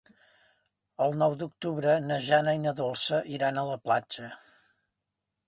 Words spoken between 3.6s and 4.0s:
a la